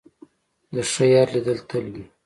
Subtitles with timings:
[0.73, 2.05] د ښه یار لیدل تل وي.